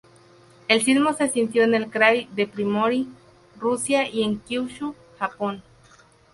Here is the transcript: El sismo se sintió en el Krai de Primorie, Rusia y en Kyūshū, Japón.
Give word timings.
El 0.67 0.81
sismo 0.83 1.13
se 1.13 1.29
sintió 1.29 1.61
en 1.61 1.75
el 1.75 1.91
Krai 1.91 2.27
de 2.33 2.47
Primorie, 2.47 3.05
Rusia 3.59 4.09
y 4.09 4.23
en 4.23 4.41
Kyūshū, 4.43 4.95
Japón. 5.19 5.61